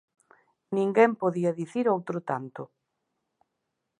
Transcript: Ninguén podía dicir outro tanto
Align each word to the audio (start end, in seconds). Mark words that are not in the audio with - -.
Ninguén 0.77 1.11
podía 1.21 1.57
dicir 1.61 1.85
outro 1.87 2.17
tanto 2.29 2.61